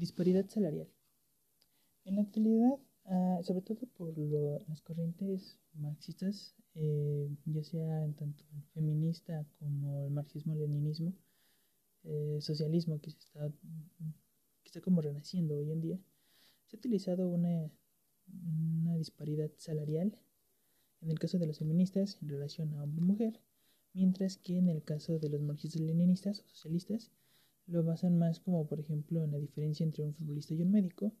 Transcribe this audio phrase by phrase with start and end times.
[0.00, 0.88] Disparidad salarial.
[2.06, 4.16] En la actualidad, ah, sobre todo por
[4.66, 11.12] las corrientes marxistas, eh, ya sea en tanto el feminista como el marxismo-leninismo,
[12.04, 13.52] eh, socialismo que, se está,
[14.62, 15.98] que está como renaciendo hoy en día,
[16.68, 17.70] se ha utilizado una,
[18.82, 20.18] una disparidad salarial
[21.02, 23.38] en el caso de los feministas en relación a hombre-mujer,
[23.92, 27.12] mientras que en el caso de los marxistas-leninistas o socialistas
[27.70, 31.12] lo basan más como por ejemplo en la diferencia entre un futbolista y un médico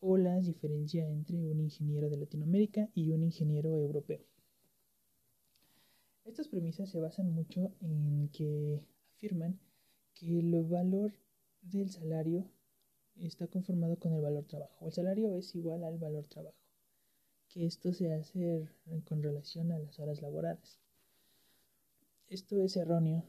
[0.00, 4.20] o la diferencia entre un ingeniero de Latinoamérica y un ingeniero europeo.
[6.24, 8.84] Estas premisas se basan mucho en que
[9.14, 9.60] afirman
[10.14, 11.12] que el valor
[11.62, 12.50] del salario
[13.16, 14.86] está conformado con el valor trabajo.
[14.86, 16.56] El salario es igual al valor trabajo,
[17.48, 18.68] que esto se hace
[19.04, 20.80] con relación a las horas laboradas.
[22.28, 23.24] Esto es erróneo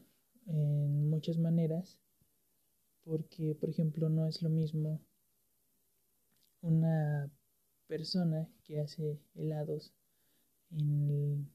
[0.46, 2.00] en muchas maneras
[3.04, 5.00] porque, por ejemplo, no es lo mismo
[6.62, 7.30] una
[7.86, 9.92] persona que hace helados
[10.70, 11.46] en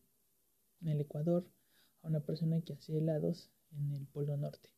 [0.86, 1.46] el, Ecuador
[2.04, 4.70] a una persona que hace helados en el Polo Norte.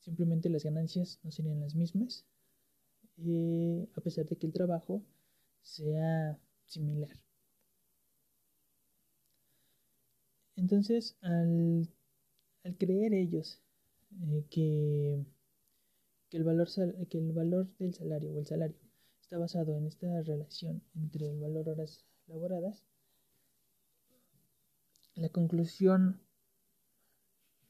[0.00, 2.24] Simplemente las ganancias no serían las mismas,
[3.18, 5.02] eh, a pesar de que el trabajo
[5.62, 7.16] sea similar.
[10.54, 11.88] Entonces, al,
[12.62, 13.60] al creer ellos
[14.22, 15.24] eh, que,
[16.30, 16.68] el valor,
[17.08, 18.76] que el valor del salario o el salario
[19.20, 22.84] está basado en esta relación entre el valor horas laboradas,
[25.14, 26.20] la conclusión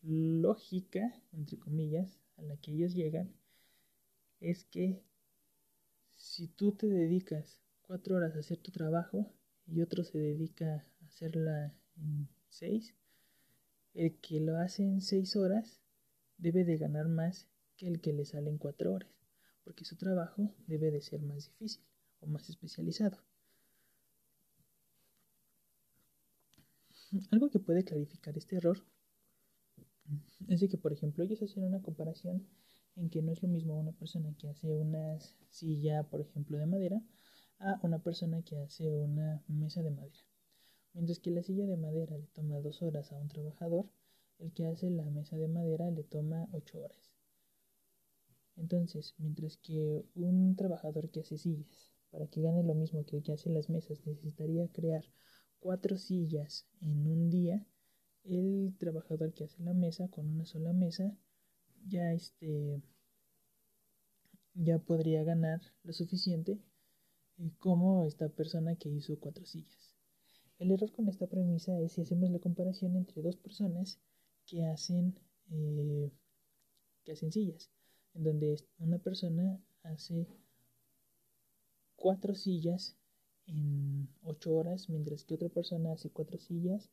[0.03, 3.33] lógica, entre comillas, a la que ellos llegan
[4.41, 5.03] es que
[6.17, 9.33] si tú te dedicas cuatro horas a hacer tu trabajo
[9.67, 12.95] y otro se dedica a hacerla en seis,
[13.95, 15.81] el que lo hace en seis horas
[16.39, 19.11] debe de ganar más que el que le sale en cuatro horas,
[19.65, 21.83] porque su trabajo debe de ser más difícil
[22.21, 23.19] o más especializado.
[27.31, 28.83] Algo que puede clarificar este error
[30.49, 32.47] es de que, por ejemplo, ellos hacen una comparación
[32.97, 35.19] en que no es lo mismo una persona que hace una
[35.51, 37.03] silla, por ejemplo, de madera,
[37.59, 40.25] a una persona que hace una mesa de madera.
[40.95, 43.87] Mientras que la silla de madera le toma dos horas a un trabajador,
[44.39, 47.11] el que hace la mesa de madera le toma 8 horas.
[48.57, 53.23] Entonces, mientras que un trabajador que hace sillas, para que gane lo mismo que el
[53.23, 55.05] que hace las mesas, necesitaría crear
[55.59, 57.67] cuatro sillas en un día,
[58.25, 61.17] el trabajador que hace la mesa con una sola mesa
[61.87, 62.83] ya este
[64.55, 66.59] ya podría ganar lo suficiente
[67.39, 69.95] eh, como esta persona que hizo cuatro sillas.
[70.59, 74.01] El error con esta premisa es si hacemos la comparación entre dos personas
[74.47, 75.19] que hacen,
[75.51, 76.11] eh,
[77.05, 77.71] que hacen sillas,
[78.15, 80.27] en donde una persona hace
[81.97, 82.97] cuatro sillas
[83.47, 86.91] en ocho horas, mientras que otra persona hace cuatro sillas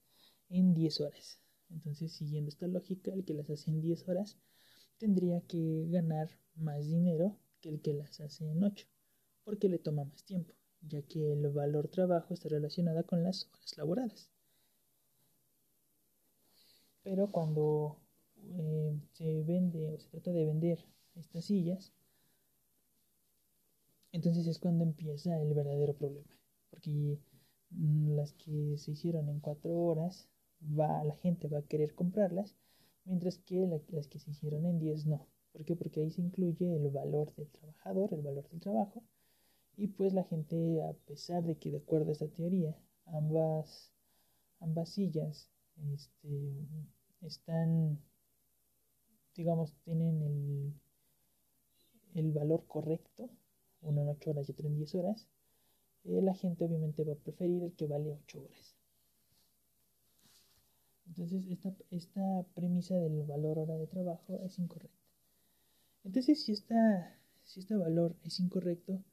[0.49, 1.39] en diez horas.
[1.69, 4.37] Entonces, siguiendo esta lógica, el que las hace en diez horas
[4.97, 8.87] tendría que ganar más dinero que el que las hace en ocho,
[9.43, 13.77] porque le toma más tiempo, ya que el valor trabajo está relacionado con las horas
[13.77, 14.32] laboradas.
[17.03, 17.97] Pero cuando
[18.37, 20.79] eh, se vende o se trata de vender
[21.15, 21.93] estas sillas,
[24.11, 26.29] entonces es cuando empieza el verdadero problema.
[26.69, 27.19] Porque
[27.71, 30.29] mm, las que se hicieron en cuatro horas,
[30.61, 32.55] va, la gente va a querer comprarlas,
[33.05, 35.27] mientras que las que se hicieron en diez no.
[35.51, 35.75] ¿Por qué?
[35.75, 39.03] Porque ahí se incluye el valor del trabajador, el valor del trabajo,
[39.75, 42.75] y pues la gente, a pesar de que de acuerdo a esta teoría,
[43.05, 43.91] ambas,
[44.59, 45.52] ambas sillas
[45.93, 46.67] este,
[47.21, 47.99] están,
[49.35, 50.73] digamos, tienen el,
[52.15, 53.29] el valor correcto,
[53.81, 55.27] uno en 8 horas y otro en 10 horas,
[56.05, 58.75] eh, la gente obviamente va a preferir el que vale 8 horas.
[61.07, 65.03] Entonces, esta, esta premisa del valor hora de trabajo es incorrecta.
[66.03, 69.03] Entonces, si, esta, si este valor es incorrecto,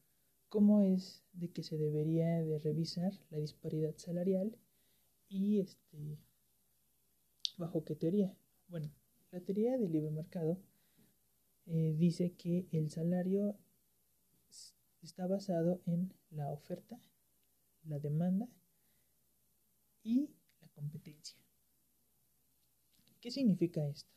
[0.48, 4.56] ¿cómo es de que se debería de revisar la disparidad salarial
[5.28, 6.18] y este,
[7.60, 8.34] ¿Bajo qué teoría?
[8.68, 8.90] Bueno,
[9.32, 10.56] la teoría del libre mercado
[11.66, 13.54] eh, dice que el salario
[15.02, 16.98] está basado en la oferta,
[17.84, 18.48] la demanda
[20.02, 20.30] y
[20.62, 21.36] la competencia.
[23.20, 24.14] ¿Qué significa esto?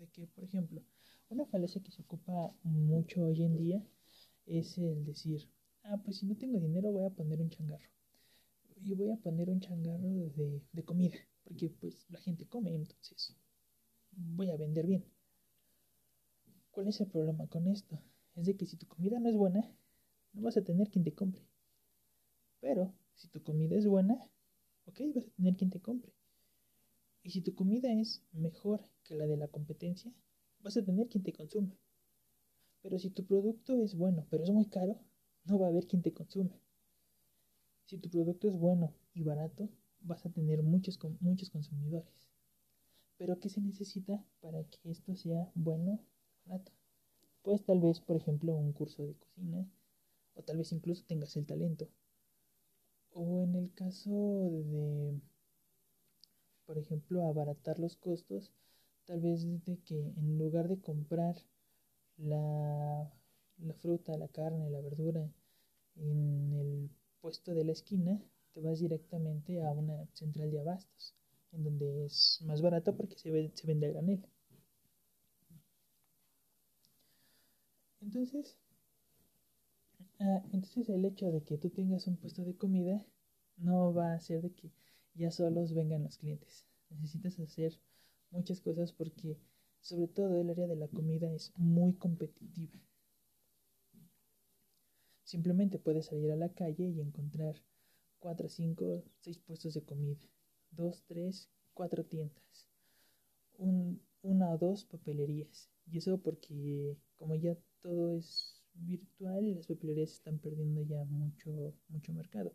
[0.00, 0.82] De que, por ejemplo,
[1.28, 3.86] una falacia que se ocupa mucho hoy en día
[4.46, 5.48] es el decir,
[5.84, 7.88] ah, pues si no tengo dinero voy a poner un changarro.
[8.82, 13.36] Y voy a poner un changarro de comida porque pues la gente come, entonces
[14.12, 15.04] voy a vender bien.
[16.70, 18.00] ¿Cuál es el problema con esto?
[18.34, 19.70] Es de que si tu comida no es buena,
[20.32, 21.42] no vas a tener quien te compre.
[22.60, 24.14] Pero si tu comida es buena,
[24.86, 26.12] ok, vas a tener quien te compre.
[27.22, 30.12] Y si tu comida es mejor que la de la competencia,
[30.60, 31.76] vas a tener quien te consuma.
[32.82, 34.98] Pero si tu producto es bueno, pero es muy caro,
[35.44, 36.58] no va a haber quien te consuma.
[37.86, 39.68] Si tu producto es bueno y barato,
[40.04, 42.28] vas a tener muchos, muchos consumidores.
[43.16, 45.98] Pero ¿qué se necesita para que esto sea bueno
[46.44, 46.72] barato?
[47.42, 49.66] Pues tal vez, por ejemplo, un curso de cocina,
[50.34, 51.88] o tal vez incluso tengas el talento.
[53.14, 55.20] O en el caso de,
[56.66, 58.52] por ejemplo, abaratar los costos,
[59.04, 61.36] tal vez de que en lugar de comprar
[62.18, 63.12] la,
[63.58, 65.30] la fruta, la carne, la verdura
[65.96, 66.90] en el
[67.20, 68.22] puesto de la esquina,
[68.52, 71.14] te vas directamente a una central de abastos,
[71.52, 74.24] en donde es más barato porque se, se vende a granel.
[78.00, 78.56] Entonces,
[80.20, 83.04] ah, entonces el hecho de que tú tengas un puesto de comida
[83.56, 84.70] no va a hacer de que
[85.14, 86.66] ya solos vengan los clientes.
[86.90, 87.78] Necesitas hacer
[88.30, 89.38] muchas cosas porque
[89.80, 92.78] sobre todo el área de la comida es muy competitiva.
[95.24, 97.56] Simplemente puedes salir a la calle y encontrar
[98.22, 100.20] 4, 5, 6 puestos de comida,
[100.70, 102.68] 2, 3, 4 tiendas,
[103.58, 105.68] un, una o dos papelerías.
[105.90, 112.12] Y eso porque como ya todo es virtual, las papelerías están perdiendo ya mucho, mucho
[112.12, 112.54] mercado.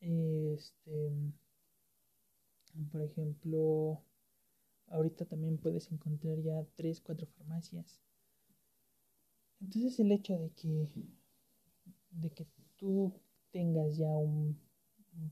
[0.00, 1.10] Este,
[2.90, 4.02] por ejemplo,
[4.88, 8.02] ahorita también puedes encontrar ya 3, 4 farmacias.
[9.62, 10.88] Entonces el hecho de que
[12.10, 12.46] de que
[12.76, 13.14] tú
[13.52, 14.58] tengas ya un,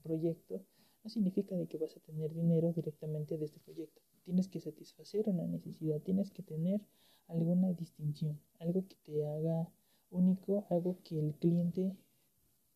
[0.02, 0.62] proyecto
[1.02, 4.02] no significa de que vas a tener dinero directamente de este proyecto.
[4.24, 6.82] Tienes que satisfacer una necesidad, tienes que tener
[7.26, 9.68] alguna distinción, algo que te haga
[10.10, 11.96] único, algo que el cliente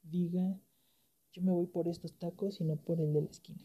[0.03, 0.59] diga,
[1.33, 3.63] yo me voy por estos tacos y no por el de la esquina.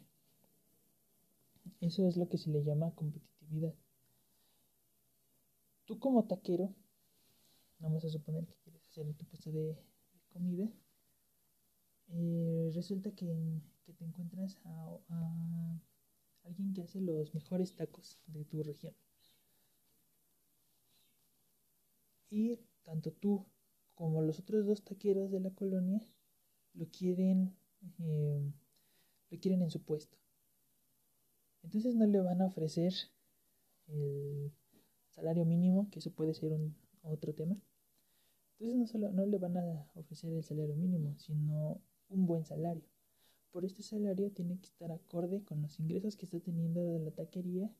[1.79, 3.73] Eso es lo que se le llama competitividad.
[5.85, 6.73] Tú como taquero,
[7.79, 9.77] vamos a suponer que quieres hacer tu puesto de
[10.33, 10.69] comida,
[12.11, 13.61] eh, resulta que,
[13.97, 15.79] te encuentras a,
[16.43, 18.93] alguien que hace los mejores tacos de tu región.
[22.29, 23.45] Y tanto tú
[23.95, 26.01] como los otros dos taqueros de la colonia
[26.73, 27.55] lo quieren,
[27.99, 28.53] eh,
[29.29, 30.17] lo quieren en su puesto.
[31.63, 32.93] Entonces no le van a ofrecer
[33.87, 34.51] el
[35.09, 37.57] salario mínimo, que eso puede ser un otro tema.
[38.53, 42.83] Entonces no solo no le van a ofrecer el salario mínimo, sino un buen salario.
[43.51, 47.11] Por este salario tiene que estar acorde con los ingresos que está teniendo de la
[47.11, 47.71] taquería,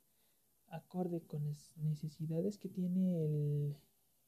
[0.68, 3.76] acorde con las necesidades que tiene el,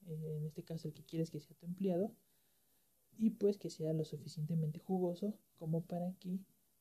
[0.06, 2.12] eh, en este caso el que quieres que sea tu empleado,
[3.18, 6.38] y pues que sea lo suficientemente jugoso como para que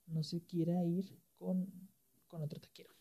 [0.08, 1.72] no se quiera ir con,
[2.28, 2.94] con otro taquero.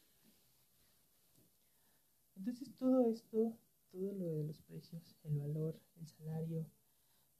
[2.37, 3.57] Entonces todo esto
[3.91, 6.67] todo lo de los precios, el valor, el salario,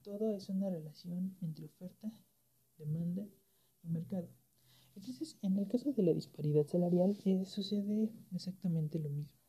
[0.01, 2.11] todo es una relación entre oferta,
[2.85, 3.25] demanda
[3.83, 4.27] y mercado.
[4.95, 9.39] Entonces, en el caso de la disparidad salarial, eh, sucede exactamente lo mismo.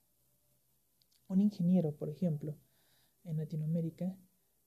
[1.29, 2.57] Un ingeniero, por ejemplo,
[3.25, 4.17] en Latinoamérica,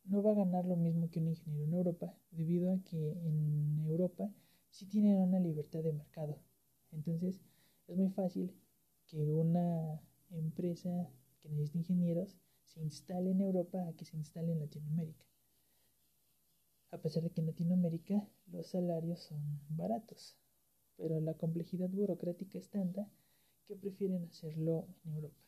[0.05, 3.79] no va a ganar lo mismo que un ingeniero en Europa, debido a que en
[3.85, 4.29] Europa
[4.69, 6.37] sí tienen una libertad de mercado.
[6.91, 7.41] Entonces,
[7.87, 8.51] es muy fácil
[9.07, 10.01] que una
[10.31, 11.09] empresa
[11.41, 15.25] que necesita ingenieros se instale en Europa a que se instale en Latinoamérica.
[16.91, 20.37] A pesar de que en Latinoamérica los salarios son baratos,
[20.97, 23.09] pero la complejidad burocrática es tanta
[23.67, 25.41] que prefieren hacerlo en Europa.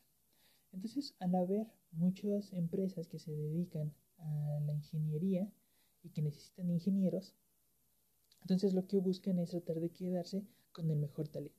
[0.74, 5.50] Entonces, al haber muchas empresas que se dedican a la ingeniería
[6.04, 7.34] y que necesitan ingenieros,
[8.42, 11.56] entonces lo que buscan es tratar de quedarse con el mejor talento.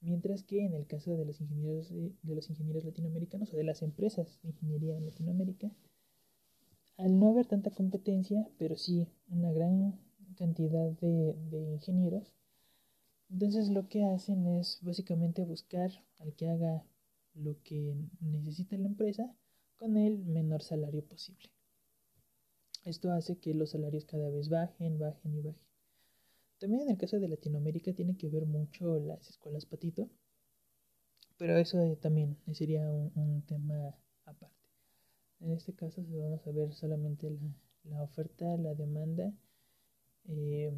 [0.00, 3.82] Mientras que en el caso de los ingenieros, de los ingenieros latinoamericanos o de las
[3.82, 5.70] empresas de ingeniería en Latinoamérica,
[6.96, 9.98] al no haber tanta competencia, pero sí una gran
[10.36, 11.36] cantidad de,
[11.72, 12.34] ingenieros,
[13.30, 16.84] entonces lo que hacen es básicamente buscar al que haga
[17.34, 19.34] lo que necesita la empresa
[19.76, 21.50] con el menor salario posible.
[22.84, 25.62] Esto hace que los salarios cada vez bajen, bajen y bajen.
[26.58, 30.10] También en el caso de Latinoamérica tiene que ver mucho las escuelas patito,
[31.42, 33.96] pero eso eh, también sería un, tema
[34.26, 34.61] aparte.
[35.42, 37.28] En este caso vamos a ver solamente
[37.84, 39.32] la, oferta, la demanda
[40.28, 40.72] eh,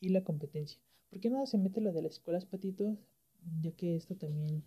[0.00, 0.80] y la competencia.
[1.10, 2.96] ¿Por qué no se mete lo de las escuelas patito?
[3.60, 4.64] Ya que esto también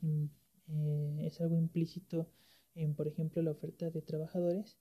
[0.69, 2.29] eh, es algo implícito
[2.75, 4.77] en, por ejemplo, la oferta de trabajadores,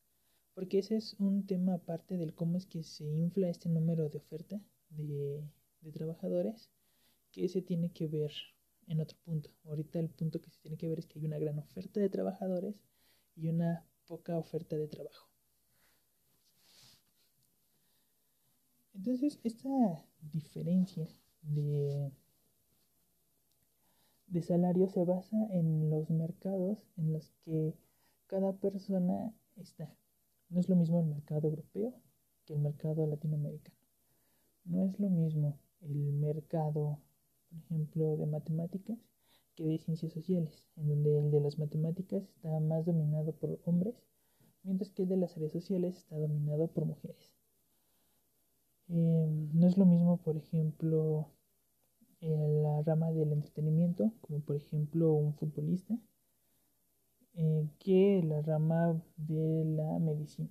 [0.54, 4.18] porque ese es un tema aparte del cómo es que se infla este número de
[4.18, 5.42] oferta de,
[5.80, 6.70] de trabajadores,
[7.32, 8.30] que se tiene que ver
[8.88, 9.50] en otro punto.
[9.66, 12.08] Ahorita el punto que se tiene que ver es que hay una gran oferta de
[12.08, 12.74] trabajadores
[13.36, 15.28] y una poca oferta de trabajo.
[18.94, 19.68] Entonces, esta
[20.32, 21.06] diferencia
[21.42, 22.10] de,
[24.26, 27.74] de salario se basa en los mercados en los que
[28.26, 29.94] cada persona está.
[30.48, 31.94] No es lo mismo el mercado europeo
[32.44, 33.76] que el mercado latinoamericano.
[34.64, 36.98] No es lo mismo el mercado,
[37.48, 38.98] por ejemplo, de matemáticas
[39.54, 43.94] que de ciencias sociales, en donde el de las matemáticas está más dominado por hombres,
[44.62, 47.34] mientras que el de las áreas sociales está dominado por mujeres.
[48.88, 51.28] Eh, no es lo mismo, por ejemplo,
[52.20, 55.98] la rama del entretenimiento, como por ejemplo un futbolista,
[57.34, 60.50] eh, que la rama de la medicina.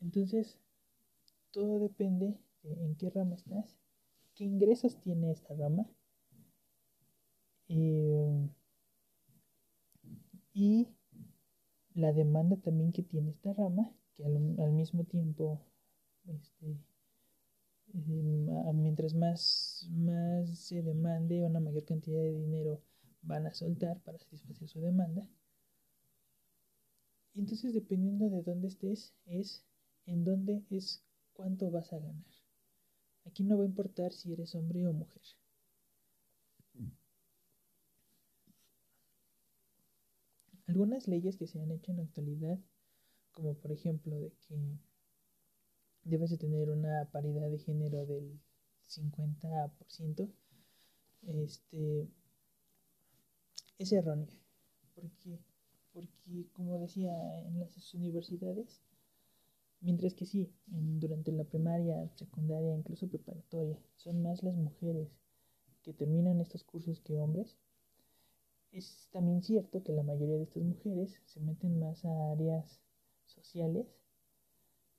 [0.00, 0.58] Entonces,
[1.50, 3.76] todo depende de en qué rama estás,
[4.40, 5.86] qué ingresos tiene esta rama
[7.68, 8.48] eh,
[10.54, 10.88] y
[11.92, 15.60] la demanda también que tiene esta rama, que al, mismo tiempo,
[16.26, 16.70] este,
[17.92, 22.80] eh, mientras más, más se demande una mayor cantidad de dinero
[23.20, 25.28] van a soltar para satisfacer su demanda.
[27.34, 29.66] Entonces, dependiendo de dónde estés, es
[30.06, 31.04] en dónde es
[31.34, 32.39] cuánto vas a ganar.
[33.30, 35.22] Aquí no va a importar si eres hombre o mujer.
[40.66, 42.58] Algunas leyes que se han hecho en la actualidad,
[43.30, 44.56] como por ejemplo de que
[46.02, 48.40] debes de tener una paridad de género del
[48.88, 50.28] 50%,
[51.28, 52.08] este,
[53.78, 54.36] es errónea.
[54.96, 55.38] Porque,
[55.92, 57.12] porque, como decía,
[57.46, 58.82] en las universidades,
[59.80, 65.08] mientras que sí, durante la primaria, secundaria, incluso preparatoria, son más las mujeres
[65.82, 67.56] que terminan estos cursos que hombres,
[68.72, 72.80] es también cierto que la mayoría de estas mujeres se meten más a áreas
[73.26, 73.86] sociales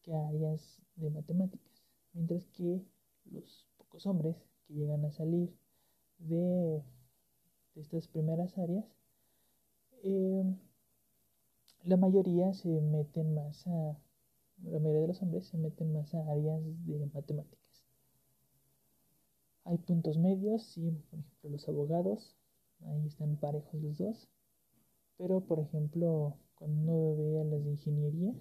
[0.02, 1.84] que a áreas de matemáticas,
[2.14, 2.82] mientras que
[3.26, 4.36] los pocos hombres
[4.66, 5.54] que llegan a salir
[6.18, 6.84] de
[7.76, 8.86] estas primeras áreas,
[10.04, 10.44] eh,
[11.84, 13.98] la mayoría se meten más a,
[14.64, 17.86] la mayoría de los hombres se meten más a áreas de matemáticas.
[19.64, 22.36] Hay puntos medios, sí, por ejemplo los abogados,
[22.86, 24.28] ahí están parejos los dos,
[25.18, 28.34] pero por ejemplo cuando uno ve a las de ingeniería,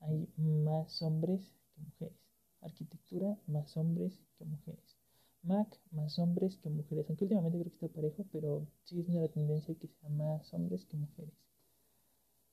[0.00, 1.40] hay más hombres
[1.74, 2.18] que mujeres.
[2.60, 4.96] Arquitectura, más hombres que mujeres.
[5.42, 7.06] Mac, más hombres que mujeres.
[7.08, 10.84] Aunque últimamente creo que está parejo, pero sigue siendo la tendencia que sea más hombres
[10.84, 11.34] que mujeres.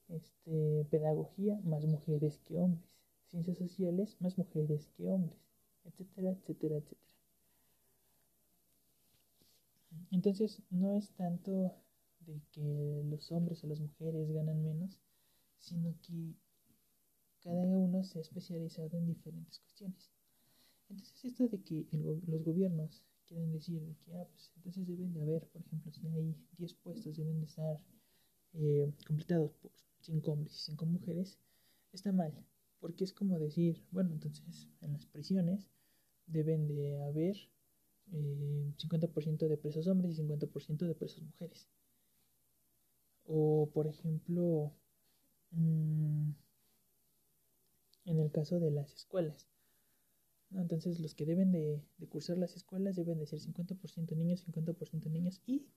[0.09, 2.89] Este, pedagogía, más mujeres que hombres.
[3.33, 5.39] Ciencias sociales, más mujeres que hombres.
[5.85, 7.17] Etcétera, etcétera, etcétera.
[10.11, 11.73] Entonces, no es tanto
[12.27, 14.99] de que los hombres o las mujeres ganan menos,
[15.57, 16.35] sino que
[17.41, 20.11] cada uno se ha especializado en diferentes cuestiones.
[20.87, 21.87] Entonces esto de que
[22.27, 26.05] los gobiernos quieren decir de que, ah, pues entonces deben de haber, por ejemplo, si
[26.05, 27.81] hay 10 puestos, deben de estar
[28.53, 29.71] eh, completados por
[30.01, 31.39] 5 hombres y 5 mujeres,
[31.93, 32.31] está mal,
[32.83, 35.69] porque es como decir, bueno, entonces en las prisiones
[36.27, 37.37] deben de haber
[38.11, 41.69] eh, 50% de presos hombres y 50% de presos mujeres.
[43.25, 44.73] O, por ejemplo,
[45.51, 46.31] mmm,
[48.03, 49.47] en el caso de las escuelas,
[50.51, 55.41] entonces los que deben de, cursar las escuelas deben de ser 50% niños, 50% niñas
[55.45, 55.67] y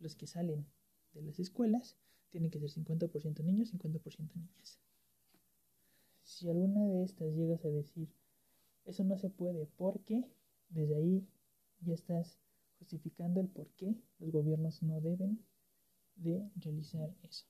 [0.00, 0.66] los que salen
[1.12, 1.96] de las escuelas
[2.30, 4.80] tienen que ser 50% niños, 50% niñas.
[6.30, 8.08] Si alguna de estas llegas a decir,
[8.84, 10.24] eso no se puede porque,
[10.68, 11.28] desde ahí
[11.80, 12.38] ya estás
[12.78, 15.44] justificando el por qué los gobiernos no deben
[16.14, 17.46] de realizar eso.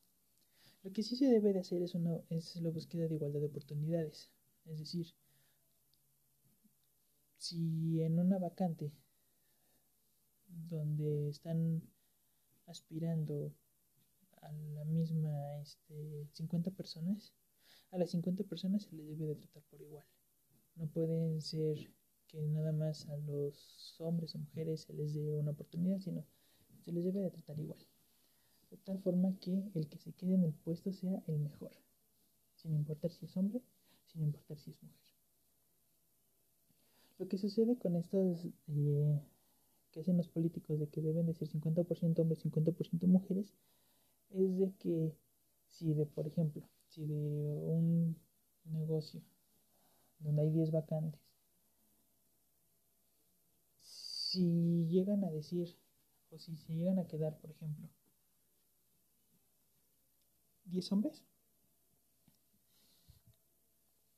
[0.82, 3.46] Lo que sí se debe de hacer es, una, es la búsqueda de igualdad de
[3.46, 4.30] oportunidades.
[4.64, 5.08] Es decir,
[7.36, 8.92] si en una vacante
[10.48, 11.82] donde están
[12.66, 13.52] aspirando
[14.40, 17.34] a la misma este, 50 personas,
[17.92, 20.04] a las 50 personas se les debe de tratar por igual.
[20.76, 21.90] No pueden ser
[22.28, 26.24] que nada más a los hombres o mujeres se les dé una oportunidad, sino
[26.84, 27.80] se les debe de tratar igual.
[28.70, 31.72] De tal forma que el que se quede en el puesto sea el mejor,
[32.54, 33.60] sin importar si es hombre,
[34.06, 35.00] sin importar si es mujer.
[37.18, 39.20] Lo que sucede con estos, eh,
[39.90, 43.52] que hacen los políticos de que deben de ser 50% hombres, 50% mujeres,
[44.30, 45.12] es de que
[45.66, 48.16] si de, por ejemplo, si de un
[48.64, 49.22] negocio
[50.18, 51.20] donde hay 10 vacantes,
[53.80, 55.76] si llegan a decir,
[56.30, 57.88] o si se llegan a quedar, por ejemplo,
[60.66, 61.24] 10 hombres,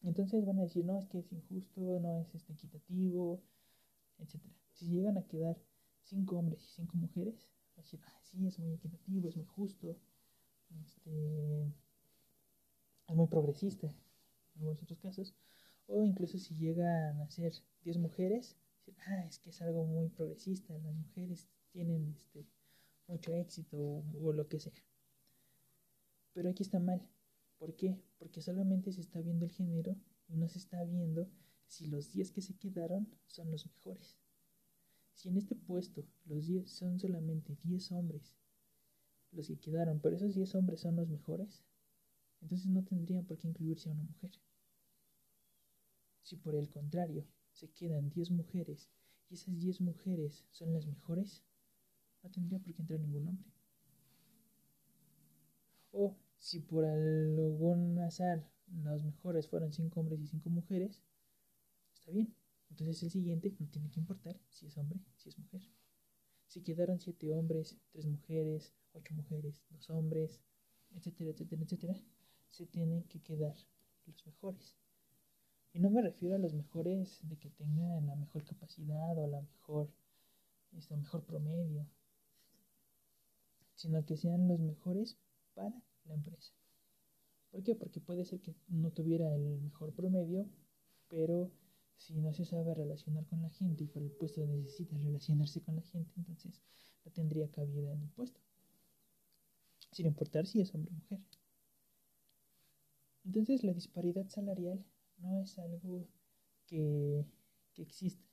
[0.03, 3.41] entonces van a decir, no, es que es injusto, no es este, equitativo,
[4.19, 4.41] etc.
[4.73, 5.57] Si llegan a quedar
[6.05, 9.47] 5 hombres y 5 mujeres, van a decir, ah, sí, es muy equitativo, es muy
[9.47, 9.97] justo,
[10.85, 11.73] este,
[13.13, 15.35] es muy progresista en algunos otros casos.
[15.87, 17.53] O incluso si llegan a ser
[17.85, 18.57] 10 mujeres,
[19.07, 22.47] ah, es que es algo muy progresista, las mujeres tienen este,
[23.07, 24.73] mucho éxito o, o lo que sea.
[26.33, 27.07] Pero aquí está mal.
[27.59, 28.01] ¿Por qué?
[28.19, 29.97] Porque solamente se está viendo el género
[30.29, 31.29] y no se está viendo
[31.67, 34.17] si los 10 que se quedaron son los mejores.
[35.15, 38.35] Si en este puesto los 10 son solamente 10 hombres
[39.33, 41.63] los que quedaron, pero esos 10 hombres son los mejores,
[42.43, 44.33] entonces no tendrían por qué incluirse a una mujer.
[46.23, 48.91] Si por el contrario se quedan 10 mujeres
[49.31, 51.43] y esas 10 mujeres son las mejores,
[52.23, 53.53] no tendría por qué entrar ningún hombre.
[55.93, 61.03] O si por algún azar los mejores fueron 5 hombres y 5 mujeres,
[61.95, 62.35] está bien.
[62.71, 65.63] Entonces el siguiente no tiene que importar si es hombre, si es mujer.
[66.47, 70.41] Si quedaron 7 hombres, 3 mujeres, ocho mujeres, dos hombres,
[70.95, 71.95] etcétera, etcétera, etcétera,
[72.53, 73.57] se tienen que quedar
[74.07, 74.77] los mejores.
[75.73, 79.41] Y no me refiero a los mejores de que tengan la mejor capacidad o la
[79.41, 79.91] mejor,
[80.77, 81.87] este, mejor promedio,
[83.75, 85.17] sino que sean los mejores
[85.55, 86.53] para la empresa.
[87.51, 87.75] ¿Por qué?
[87.75, 90.47] Porque puede ser que no tuviera el mejor promedio,
[91.09, 91.51] pero
[91.97, 95.77] si no se sabe relacionar con la gente y para el puesto necesita relacionarse con
[95.77, 96.63] la gente, entonces
[97.05, 98.41] no tendría cabida en el puesto
[99.93, 101.21] sin importar si es hombre o mujer.
[103.25, 104.85] Entonces la disparidad salarial
[105.19, 106.09] no es algo
[106.67, 107.25] que,
[107.75, 108.27] que exista,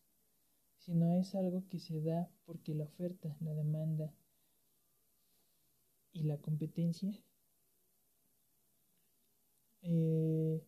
[0.78, 4.14] sino es algo que se da porque la oferta, la demanda
[6.14, 7.12] y la competencia
[9.82, 10.62] eh,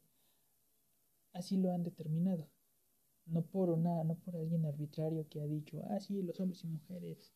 [1.33, 2.49] así lo han determinado.
[3.25, 6.67] No por una, no por alguien arbitrario que ha dicho, ah, sí, los hombres y
[6.67, 7.33] mujeres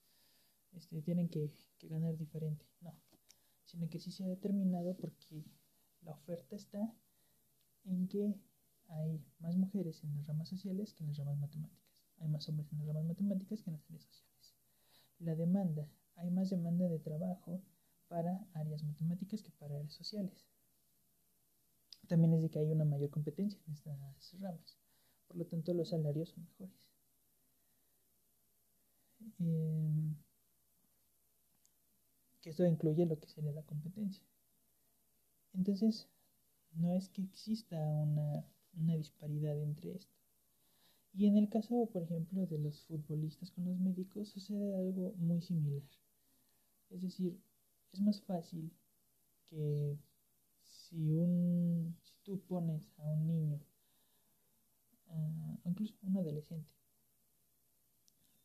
[0.74, 2.66] este, tienen que, que ganar diferente.
[2.82, 2.94] No,
[3.66, 5.44] sino que sí se ha determinado porque
[6.06, 6.94] la oferta está
[7.86, 8.36] en que
[8.88, 11.86] hay más mujeres en las ramas sociales que en las ramas matemáticas.
[12.20, 14.56] Hay más hombres en las ramas matemáticas que en las áreas sociales.
[15.20, 17.62] La demanda, hay más demanda de trabajo
[18.08, 20.48] para áreas matemáticas que para áreas sociales.
[22.08, 23.98] También es de que hay una mayor competencia en estas
[24.40, 24.78] ramas.
[25.28, 26.88] Por lo tanto, los salarios son mejores.
[29.40, 30.16] Eh,
[32.42, 34.24] que esto incluye lo que sería la competencia.
[35.58, 36.08] Entonces,
[36.74, 38.46] no es que exista una,
[38.98, 40.14] disparidad entre esto.
[41.14, 45.42] Y en el caso, por ejemplo, de los futbolistas con los médicos, sucede algo muy
[45.42, 45.82] similar.
[46.90, 47.40] Es decir,
[47.94, 48.70] es más fácil
[49.46, 49.98] que
[50.62, 53.60] si, un, si tú pones a un niño,
[55.08, 56.70] uh, incluso un adolescente,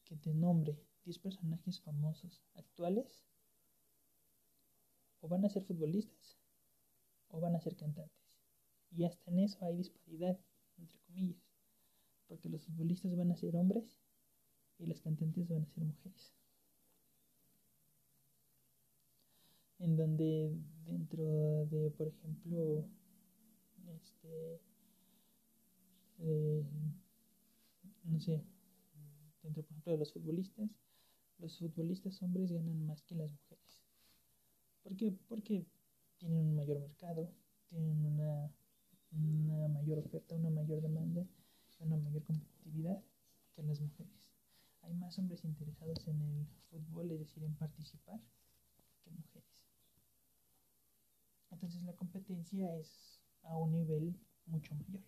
[0.05, 3.25] que te nombre 10 personajes famosos actuales,
[5.21, 6.40] o van a ser futbolistas
[7.31, 8.39] o van a ser cantantes.
[8.91, 10.39] Y hasta en eso hay disparidad,
[10.79, 11.43] entre comillas,
[12.27, 13.97] porque los futbolistas van a ser hombres
[14.79, 16.33] y las cantantes van a ser mujeres.
[19.79, 22.85] En donde dentro de, por ejemplo,
[23.97, 24.61] este,
[28.05, 28.45] no sé,
[29.43, 30.71] dentro, por ejemplo, de los futbolistas,
[31.39, 33.83] los futbolistas hombres ganan más que las mujeres.
[34.83, 35.17] ¿Por qué?
[35.29, 35.67] Porque
[36.21, 37.33] tienen un mayor mercado,
[37.67, 38.53] tienen una,
[39.13, 41.27] una mayor oferta, una mayor demanda,
[41.81, 43.03] una mayor competitividad
[43.55, 44.31] que las mujeres.
[44.83, 48.21] Hay más hombres interesados en el fútbol, es decir, en participar,
[49.03, 49.49] que mujeres.
[51.51, 54.15] Entonces la competencia es a un nivel
[54.47, 55.03] mucho mayor.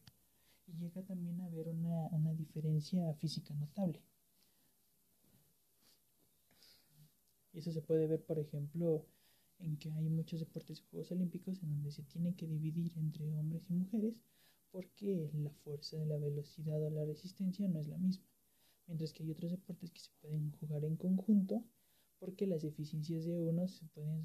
[0.66, 4.00] Y llega también a haber una, una diferencia física notable.
[7.52, 9.04] Y eso se puede ver, por ejemplo,
[9.62, 13.32] en que hay muchos deportes y Juegos Olímpicos en donde se tiene que dividir entre
[13.32, 14.20] hombres y mujeres
[14.70, 18.24] porque la fuerza, la velocidad o la resistencia no es la misma.
[18.86, 21.62] Mientras que hay otros deportes que se pueden jugar en conjunto
[22.18, 24.20] porque las eficiencias de uno se pueden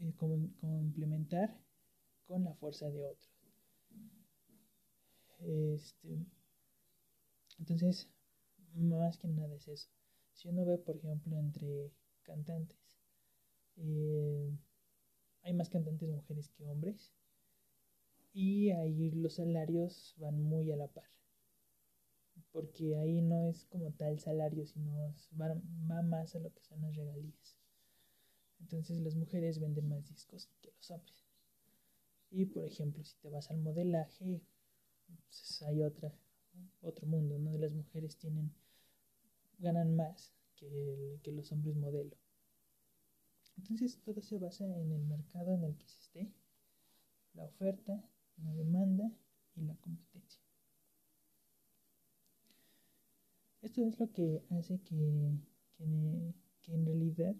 [0.00, 1.60] eh, eh, complementar
[2.26, 3.30] con la fuerza de otro.
[5.40, 6.24] Este,
[7.58, 8.08] entonces,
[8.74, 9.88] más que nada es eso.
[10.32, 12.81] Si uno ve, por ejemplo, entre cantantes,
[13.76, 14.56] eh,
[15.42, 17.12] hay más cantantes mujeres que hombres
[18.34, 21.08] y ahí los salarios van muy a la par.
[22.50, 26.94] Porque ahí no es como tal salario, sino va, más a lo que son las
[26.96, 27.56] regalías.
[28.60, 31.24] Entonces las mujeres venden más discos que los hombres.
[32.30, 34.40] Y por ejemplo, si te vas al modelaje,
[35.26, 36.14] pues hay otra,
[36.80, 37.58] otro mundo, ¿no?
[37.58, 38.52] Las mujeres tienen,
[39.58, 42.16] ganan más que, que los hombres modelo.
[43.56, 46.32] Entonces todo se basa en el mercado en el que se esté,
[47.34, 48.02] la oferta,
[48.36, 49.10] la demanda
[49.54, 50.42] y la competencia.
[53.62, 55.38] Esto es lo que hace que,
[55.76, 57.36] que, en realidad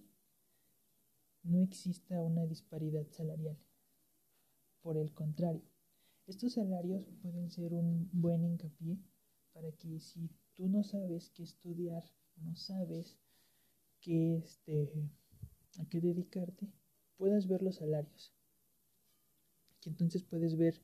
[1.43, 3.59] no exista una disparidad salarial.
[4.83, 5.63] Por el contrario,
[6.27, 8.99] estos salarios pueden ser un buen hincapié
[9.53, 12.05] para que si tú no sabes qué estudiar,
[12.37, 13.19] no sabes
[14.01, 14.93] qué este,
[15.79, 16.69] a qué dedicarte,
[17.17, 18.33] puedas ver los salarios.
[19.85, 20.81] Y entonces puedes ver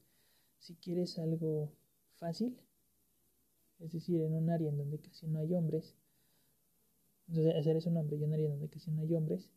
[0.59, 1.73] si quieres algo
[2.17, 2.59] fácil,
[3.79, 5.95] es decir, en un área en donde casi no hay hombres,
[7.29, 9.51] hacer es un hombre y un área en donde casi no hay hombres,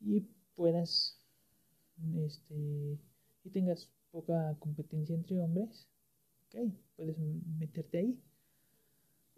[0.00, 0.22] y
[0.54, 1.18] puedas,
[2.16, 2.98] este,
[3.44, 5.86] y tengas poca competencia entre hombres,
[6.48, 8.20] ok, puedes meterte ahí.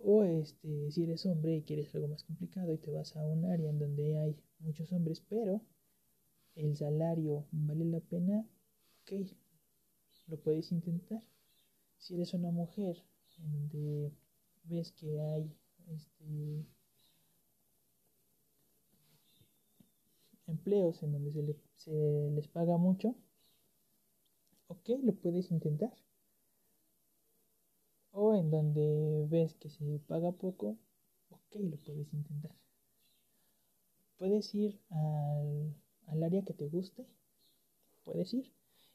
[0.05, 3.45] O este, si eres hombre y quieres algo más complicado y te vas a un
[3.45, 5.63] área en donde hay muchos hombres, pero
[6.57, 8.45] el salario vale la pena,
[9.03, 9.13] ok,
[10.27, 11.23] lo puedes intentar.
[11.99, 12.97] Si eres una mujer
[13.39, 14.13] en donde
[14.65, 16.67] ves que hay este,
[20.47, 23.15] empleos en donde se, se les paga mucho,
[24.67, 25.93] ok, lo puedes intentar.
[28.25, 28.87] O en donde
[29.35, 30.67] ves que se paga poco,
[31.31, 32.55] ok, lo puedes intentar.
[34.17, 35.75] Puedes ir al,
[36.07, 37.05] al área que te guste,
[38.05, 38.53] puedes ir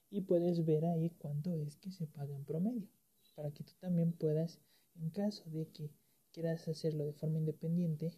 [0.10, 2.88] y puedes ver ahí cuánto es que se paga en promedio,
[3.36, 4.62] para que tú también puedas,
[4.96, 5.92] en caso de que
[6.32, 8.14] quieras hacerlo de forma independiente,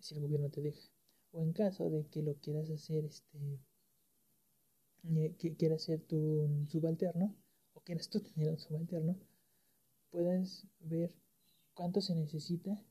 [0.00, 0.88] si el gobierno te deja,
[1.30, 3.60] o en caso de que lo quieras hacer este
[5.04, 7.32] eh, que quieras ser tu subalterno
[7.74, 9.16] o quieras tú tener un subalterno
[10.10, 11.14] puedas ver
[11.74, 12.82] cuánto se necesita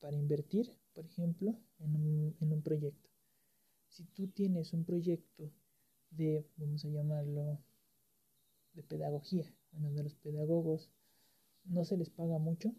[0.00, 3.10] para invertir por ejemplo en un, en un proyecto
[3.88, 5.50] si tú tienes un proyecto
[6.10, 7.58] de vamos a llamarlo
[8.72, 10.90] de pedagogía en donde los pedagogos
[11.64, 12.74] no se les paga mucho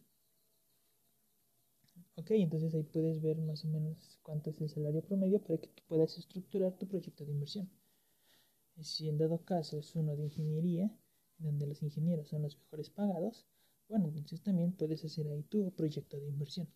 [2.15, 5.67] Ok, entonces ahí puedes ver más o menos cuánto es el salario promedio para que
[5.67, 7.69] tú puedas estructurar tu proyecto de inversión.
[8.81, 10.91] Si en dado caso es uno de ingeniería,
[11.41, 13.45] donde los ingenieros son los mejores pagados,
[13.89, 16.67] bueno, entonces también puedes hacer ahí tu proyecto de inversión,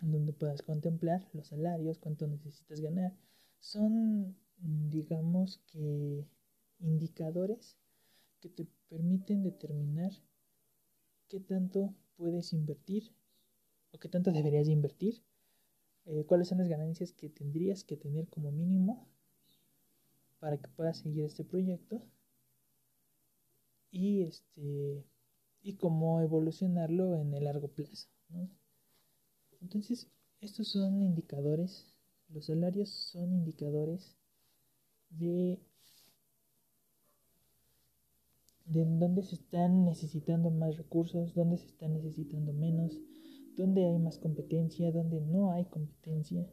[0.00, 3.14] en donde puedas contemplar los salarios, cuánto necesitas ganar.
[3.60, 6.26] Son, digamos que,
[6.80, 7.76] indicadores
[8.40, 10.12] que te permiten determinar
[11.28, 13.12] qué tanto puedes invertir
[13.98, 15.22] qué tanto deberías de invertir,
[16.06, 19.08] eh, cuáles son las ganancias que tendrías que tener como mínimo
[20.38, 22.02] para que puedas seguir este proyecto
[23.96, 25.04] y este
[25.62, 28.08] y cómo evolucionarlo en el largo plazo.
[29.60, 30.08] Entonces,
[30.40, 31.94] estos son indicadores,
[32.28, 34.16] los salarios son indicadores
[35.10, 35.60] de
[38.66, 42.98] de dónde se están necesitando más recursos, dónde se están necesitando menos,
[43.56, 46.46] dónde hay más competencia, dónde no hay competencia.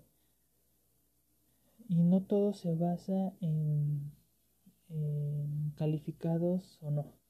[1.89, 4.12] Y no todo se basa en,
[5.75, 7.22] calificados o no.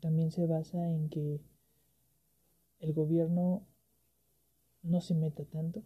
[0.00, 1.40] También se basa en que
[2.80, 3.66] el gobierno
[4.82, 5.82] no se meta tanto,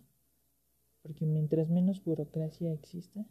[1.03, 3.25] porque mientras menos burocracia exista,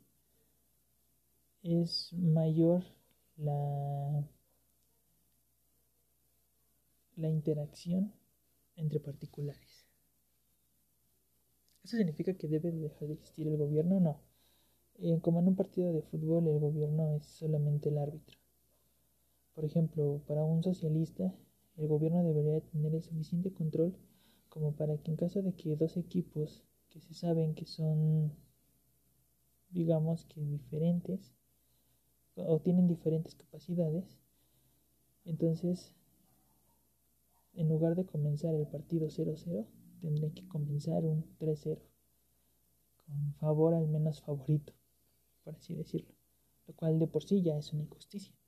[1.63, 2.83] es mayor
[3.37, 4.23] la,
[7.15, 8.13] la interacción
[8.75, 9.85] entre particulares.
[11.83, 13.99] ¿Eso significa que debe dejar de existir el gobierno?
[13.99, 14.19] No.
[14.99, 18.37] Eh, como en un partido de fútbol, el gobierno es solamente el árbitro.
[19.59, 21.35] Por ejemplo, para un socialista,
[21.75, 23.93] el gobierno debería tener el suficiente control
[24.47, 28.31] como para que en caso de que dos equipos que se saben que son,
[29.69, 31.35] digamos que diferentes,
[32.37, 34.17] o tienen diferentes capacidades,
[35.25, 35.93] entonces
[37.53, 39.67] en lugar de comenzar el partido 0-0,
[39.99, 41.81] tendré que comenzar un 3-0,
[43.05, 44.71] con favor al menos favorito,
[45.43, 46.15] por así decirlo,
[46.65, 48.38] lo cual de por sí ya es una injusticia.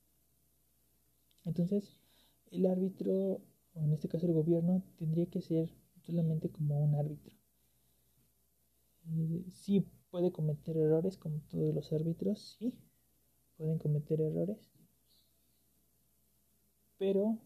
[1.44, 1.98] Entonces,
[2.50, 3.40] el árbitro
[3.74, 7.34] o en este caso el gobierno, tendría que ser solamente como un árbitro.
[9.06, 12.74] Eh, sí puede cometer errores como todos los árbitros, sí,
[13.56, 14.70] pueden cometer errores,
[16.98, 17.38] pero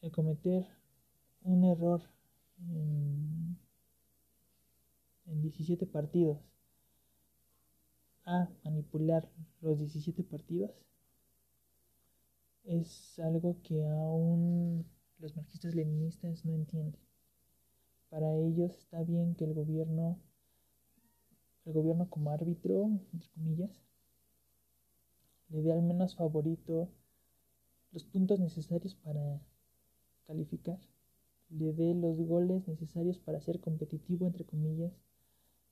[0.00, 0.66] el cometer
[1.42, 2.02] un error
[2.58, 3.58] en,
[5.26, 6.38] en 17 partidos
[8.24, 9.28] a manipular
[9.60, 10.86] los 17 partidos
[12.64, 14.86] es algo que aún
[15.18, 17.00] los marxistas leninistas no entienden.
[18.08, 20.18] Para ellos está bien que el gobierno,
[21.64, 23.84] el gobierno como árbitro, entre comillas,
[25.48, 26.88] le dé al menos favorito
[27.92, 29.40] los puntos necesarios para
[30.26, 30.78] calificar,
[31.50, 34.92] le dé los goles necesarios para ser competitivo, entre comillas,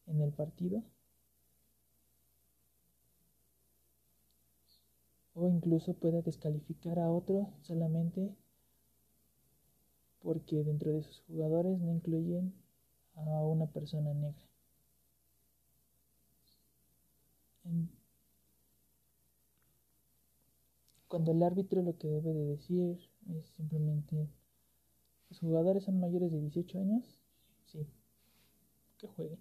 [0.06, 0.82] en el partido
[5.48, 8.34] incluso pueda descalificar a otro solamente
[10.20, 12.52] porque dentro de sus jugadores no incluyen
[13.14, 14.42] a una persona negra.
[21.08, 22.98] Cuando el árbitro lo que debe de decir
[23.30, 24.28] es simplemente,
[25.30, 27.04] ¿los jugadores son mayores de 18 años?
[27.66, 27.86] Sí,
[28.98, 29.38] que jueguen.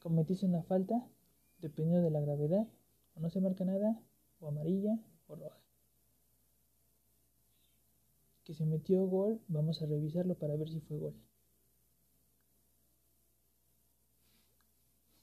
[0.00, 1.06] Cometiste una falta,
[1.60, 2.66] dependiendo de la gravedad,
[3.14, 4.00] o no se marca nada,
[4.42, 5.58] o amarilla o roja.
[8.44, 11.14] Que se metió gol, vamos a revisarlo para ver si fue gol.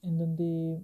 [0.01, 0.81] En donde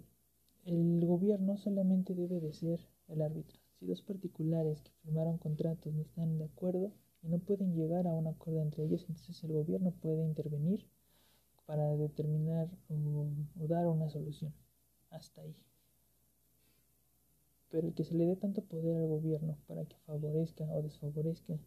[0.65, 3.57] el gobierno solamente debe de ser el árbitro.
[3.79, 6.91] Si dos particulares que firmaron contratos no están de acuerdo
[7.23, 10.85] y no pueden llegar a un acuerdo entre ellos, entonces el gobierno puede intervenir
[11.65, 13.27] para determinar o,
[13.61, 14.53] o dar una solución.
[15.09, 15.55] Hasta ahí
[17.69, 21.57] pero el que se le dé tanto poder al gobierno para que favorezca o desfavorezca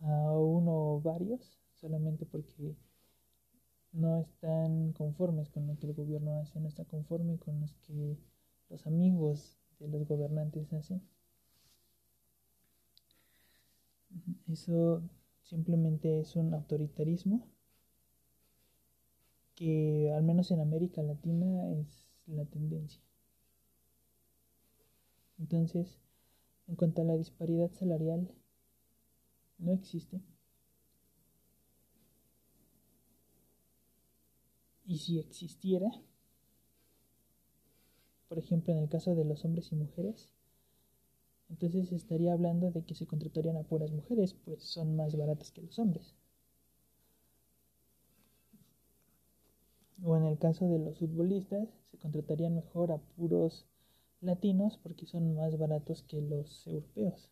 [0.00, 2.76] a uno o varios solamente porque
[3.92, 8.16] no están conformes con lo que el gobierno hace, no está conforme con los que
[8.68, 11.02] los amigos de los gobernantes hacen.
[14.48, 15.02] Eso
[15.42, 17.46] simplemente es un autoritarismo
[19.54, 23.07] que al menos en América Latina es la tendencia.
[25.38, 25.98] Entonces,
[26.66, 28.30] en cuanto a la disparidad salarial,
[29.58, 30.20] no existe.
[34.86, 35.90] Y si existiera,
[38.28, 40.32] por ejemplo, en el caso de los hombres y mujeres,
[41.50, 45.62] entonces estaría hablando de que se contratarían a puras mujeres, pues son más baratas que
[45.62, 46.14] los hombres.
[50.02, 53.66] O en el caso de los futbolistas, se contratarían mejor a puros
[54.20, 57.30] latinos porque son más baratos que los europeos.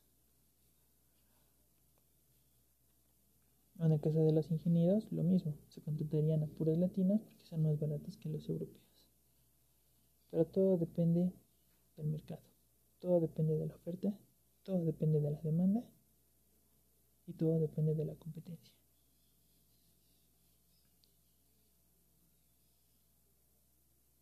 [3.79, 7.62] En el caso de los ingenieros, lo mismo, se contratarían a puros latinos porque son
[7.62, 9.07] más baratos que los europeos.
[10.31, 11.33] Pero todo depende
[11.96, 12.42] del mercado,
[13.01, 14.18] todo depende de la oferta,
[14.62, 15.85] todo depende de la demanda
[17.27, 18.75] y todo depende de la competencia.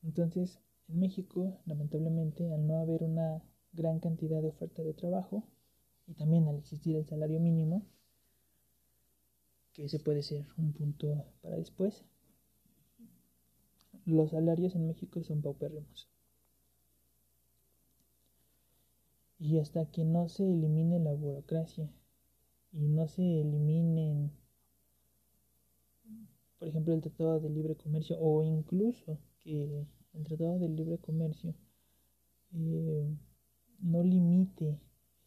[0.03, 3.42] Entonces, en México, lamentablemente, al no haber una
[3.73, 5.44] gran cantidad de oferta de trabajo
[6.07, 7.83] y también al existir el salario mínimo,
[9.73, 12.05] que ese puede ser un punto para después,
[14.07, 16.09] los salarios en México son paupérrimos.
[19.38, 21.90] Y hasta que no se elimine la burocracia
[22.73, 24.31] y no se eliminen,
[26.59, 31.55] por ejemplo, el Tratado de Libre Comercio o incluso que el Tratado de Libre Comercio
[32.55, 33.16] eh,
[33.81, 34.79] no limite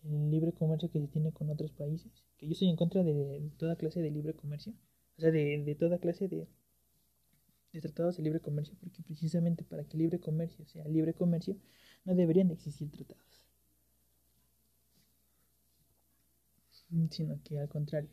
[0.03, 3.51] el libre comercio que se tiene con otros países, que yo estoy en contra de,
[3.57, 4.73] toda clase de libre comercio,
[5.17, 6.47] o sea, de, toda clase de,
[7.73, 11.57] de tratados de libre comercio, porque precisamente para que libre comercio sea libre comercio,
[12.05, 13.45] no deberían de existir tratados,
[17.09, 18.09] sino que al contrario,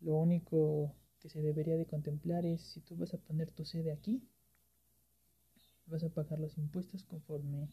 [0.00, 3.90] lo único que se debería de contemplar es si tú vas a poner tu sede
[3.90, 4.22] aquí,
[5.88, 7.68] vas a pagar los impuestos conforme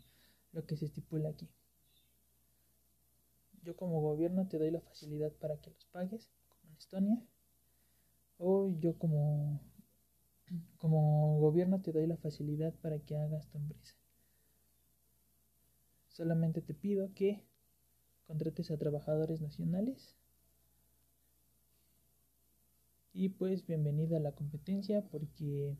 [0.52, 1.50] lo que se estipula aquí.
[3.64, 7.26] Yo como gobierno te doy la facilidad para que los pagues, como en Estonia,
[8.38, 9.60] o yo como,
[10.78, 13.96] como gobierno te doy la facilidad para que hagas tu empresa.
[16.10, 17.44] Solamente te pido que
[18.28, 20.16] contrates a trabajadores nacionales
[23.14, 25.78] y pues bienvenida a la competencia porque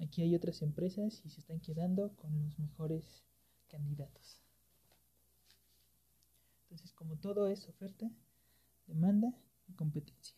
[0.00, 3.24] Aquí hay otras empresas y se están quedando con los mejores
[3.68, 4.40] candidatos.
[6.62, 8.10] Entonces, como todo es oferta,
[8.86, 9.32] demanda
[9.68, 10.36] y competencia.